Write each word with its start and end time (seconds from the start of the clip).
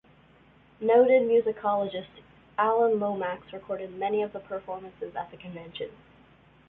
Noted 0.79 1.27
musicologist 1.29 2.23
Alan 2.57 2.99
Lomax 2.99 3.53
recorded 3.53 3.91
many 3.93 4.23
of 4.23 4.33
the 4.33 4.39
performances 4.39 5.15
at 5.15 5.29
the 5.29 5.37
convention. 5.37 5.91